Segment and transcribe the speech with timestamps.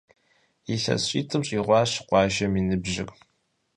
[0.73, 3.09] Илъэс щитӏым щӏигъуащ къуажэм и ныбжьыр.